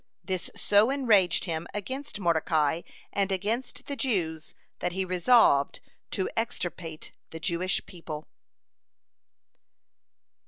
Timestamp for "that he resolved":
4.79-5.79